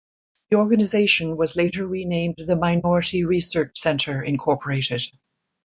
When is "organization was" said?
0.57-1.55